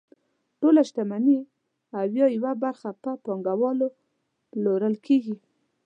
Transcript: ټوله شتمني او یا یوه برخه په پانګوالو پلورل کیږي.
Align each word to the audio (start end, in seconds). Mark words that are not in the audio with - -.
ټوله 0.59 0.81
شتمني 0.89 1.39
او 1.97 2.05
یا 2.17 2.25
یوه 2.37 2.51
برخه 2.63 2.89
په 3.03 3.11
پانګوالو 3.23 3.87
پلورل 4.51 4.95
کیږي. 5.05 5.35